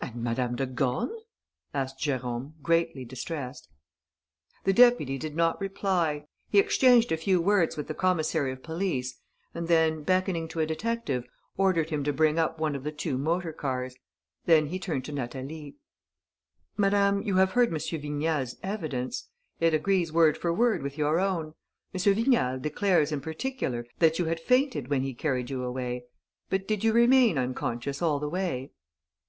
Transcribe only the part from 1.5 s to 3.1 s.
asked Jérôme, greatly